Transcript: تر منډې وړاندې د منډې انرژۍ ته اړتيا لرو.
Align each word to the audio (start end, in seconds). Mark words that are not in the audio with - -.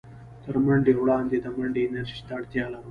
تر 0.43 0.55
منډې 0.65 0.93
وړاندې 0.97 1.37
د 1.41 1.45
منډې 1.57 1.81
انرژۍ 1.87 2.19
ته 2.27 2.31
اړتيا 2.37 2.65
لرو. 2.69 2.79